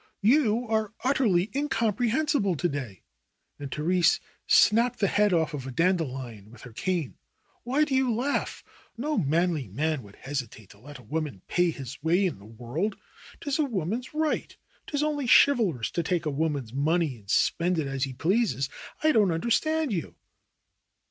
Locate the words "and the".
3.59-3.83